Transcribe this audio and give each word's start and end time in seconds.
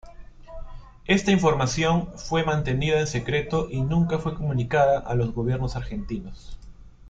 Esta 1.05 1.29
información 1.29 2.07
fue 2.17 2.43
mantenida 2.43 2.99
en 2.99 3.05
secreto 3.05 3.67
y 3.69 3.81
nunca 3.83 4.17
fue 4.17 4.33
comunicada 4.33 4.97
a 4.99 5.13
los 5.13 5.31
gobiernos 5.35 5.75
argentinos. 5.75 6.57